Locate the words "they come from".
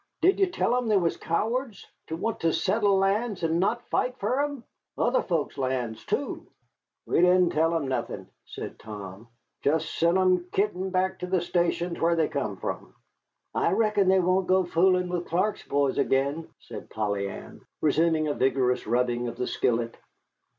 12.15-12.95